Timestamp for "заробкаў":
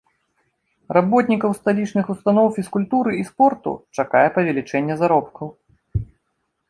5.03-5.47